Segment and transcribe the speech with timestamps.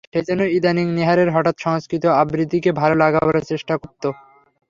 [0.11, 4.03] সেইজন্য ইদানীং নীহারের হঠাৎ সংস্কৃত আবৃত্তিকে ভালো লাগাবার চেষ্টা করত।